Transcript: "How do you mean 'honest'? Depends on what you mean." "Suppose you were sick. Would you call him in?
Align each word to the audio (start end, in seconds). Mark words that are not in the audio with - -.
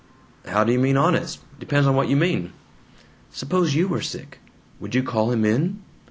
"How 0.47 0.63
do 0.63 0.71
you 0.71 0.79
mean 0.79 0.97
'honest'? 0.97 1.41
Depends 1.59 1.85
on 1.85 1.93
what 1.95 2.09
you 2.09 2.15
mean." 2.15 2.53
"Suppose 3.31 3.75
you 3.75 3.87
were 3.87 4.01
sick. 4.01 4.39
Would 4.79 4.95
you 4.95 5.03
call 5.03 5.31
him 5.31 5.45
in? 5.45 5.83